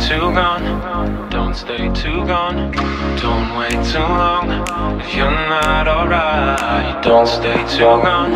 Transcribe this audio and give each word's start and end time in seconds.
too 0.00 0.32
gone, 0.34 1.30
don't 1.30 1.54
stay 1.54 1.88
too 1.94 2.26
gone. 2.26 2.72
Don't 3.22 3.56
wait 3.56 3.78
too 3.92 3.98
long 3.98 4.50
if 5.00 5.14
you're 5.14 5.30
not 5.30 5.88
alright. 5.88 7.02
Don't 7.02 7.26
stay 7.26 7.56
too 7.76 7.96
gone. 8.04 8.32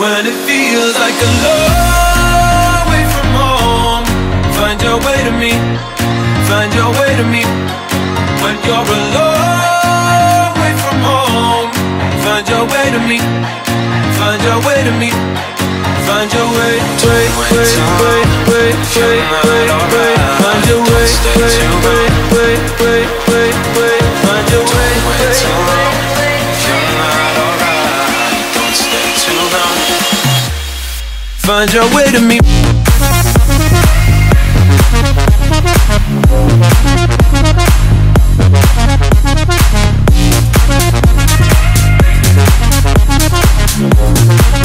When 0.00 0.26
it 0.26 0.38
feels 0.48 0.94
like 0.96 1.18
a 1.28 1.30
long 1.44 2.82
way 2.88 3.04
from 3.14 3.28
home, 3.36 4.06
find 4.56 4.80
your 4.80 4.98
way 5.04 5.18
to 5.28 5.32
me, 5.42 5.52
find 6.48 6.72
your 6.74 6.90
way 7.00 7.10
to 7.20 7.24
me. 7.28 7.44
When 8.42 8.56
you're 8.66 8.86
a 8.86 9.00
long 9.18 10.52
way 10.56 10.72
from 10.82 10.98
home, 11.04 11.70
find 12.24 12.48
your 12.48 12.64
way 12.64 12.86
to 12.96 13.00
me, 13.10 13.18
find 14.22 14.42
your 14.42 14.58
way 14.66 14.78
to 14.86 14.92
me. 15.02 15.10
Find 16.06 16.30
your 16.32 16.46
way, 16.56 16.74
way, 17.06 17.26
way, 17.42 17.66
way, 18.02 18.22
way, 18.50 18.70
way, 18.94 19.18
way, 19.42 19.66
way. 19.92 20.14
Find 20.42 20.62
your 20.70 20.80
way, 20.90 21.06
way, 21.38 21.54
way, 22.34 22.54
way, 22.80 23.00
way, 23.02 23.02
way, 23.28 23.48
way. 23.76 23.98
Find 24.22 24.46
your 24.52 24.64
way, 24.72 24.90
way. 25.08 25.32
Find 31.48 31.68
your 31.72 31.86
way 31.94 32.06
to 32.12 32.20
me. 32.20 32.38
Think 44.22 44.61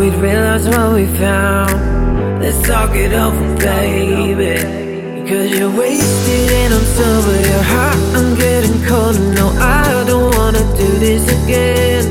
we'd 0.00 0.14
realize 0.14 0.66
what 0.66 0.94
we 0.94 1.04
found. 1.18 2.40
Let's 2.40 2.60
talk 2.66 2.96
it 2.96 3.12
over, 3.12 3.56
baby. 3.58 4.56
Cause 5.28 5.50
you're 5.56 5.70
wasted 5.70 6.50
and 6.60 6.74
I'm 6.74 6.86
sober, 6.96 7.36
you're 7.48 7.66
hot, 7.74 7.98
I'm 8.16 8.34
getting 8.34 8.82
cold. 8.88 9.16
No, 9.38 9.46
I 9.60 10.04
don't 10.06 10.34
wanna 10.36 10.64
do 10.76 10.88
this 11.06 11.24
again. 11.44 12.04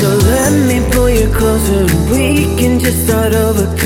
So 0.00 0.08
let 0.34 0.52
me 0.68 0.78
pull 0.92 1.08
you 1.08 1.28
closer 1.38 1.86
and 1.92 2.10
we 2.10 2.54
can 2.60 2.78
just 2.78 3.06
start 3.06 3.32
over. 3.32 3.85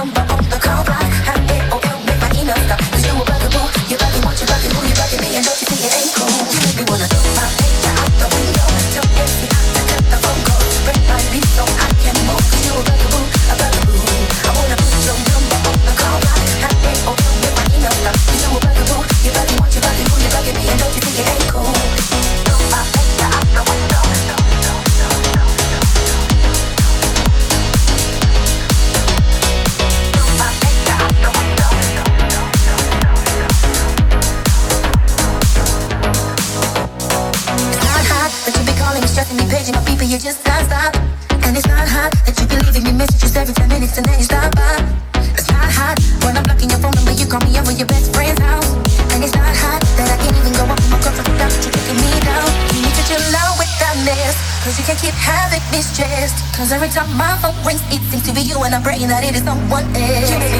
I'm 58.73 58.81
praying 58.83 59.09
that 59.09 59.23
it 59.23 59.35
is 59.35 59.43
someone 59.43 59.83
else. 59.95 60.31
Eh? 60.31 60.50